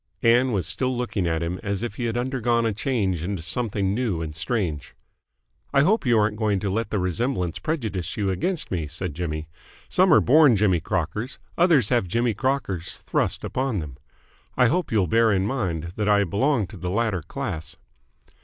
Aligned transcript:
Ann 0.23 0.51
was 0.51 0.65
still 0.65 0.97
looking 0.97 1.27
at 1.27 1.43
him 1.43 1.59
as 1.61 1.83
if 1.83 1.93
he 1.93 2.05
had 2.05 2.17
undergone 2.17 2.65
a 2.65 2.73
change 2.73 3.21
into 3.21 3.43
something 3.43 3.93
new 3.93 4.19
and 4.19 4.33
strange. 4.33 4.95
"I 5.75 5.81
hope 5.81 6.07
you 6.07 6.17
aren't 6.17 6.37
going 6.39 6.59
to 6.61 6.71
let 6.71 6.89
the 6.89 6.97
resemblance 6.97 7.59
prejudice 7.59 8.17
you 8.17 8.31
against 8.31 8.71
me?" 8.71 8.87
said 8.87 9.13
Jimmy. 9.13 9.47
"Some 9.89 10.11
are 10.11 10.19
born 10.19 10.55
Jimmy 10.55 10.79
Crockers, 10.81 11.37
others 11.55 11.89
have 11.89 12.07
Jimmy 12.07 12.33
Crockers 12.33 13.03
thrust 13.03 13.43
upon 13.43 13.77
them. 13.77 13.95
I 14.57 14.69
hope 14.69 14.91
you'll 14.91 15.05
bear 15.05 15.31
in 15.31 15.45
mind 15.45 15.93
that 15.97 16.09
I 16.09 16.23
belong 16.23 16.65
to 16.69 16.77
the 16.77 16.89
latter 16.89 17.21
class." 17.21 17.75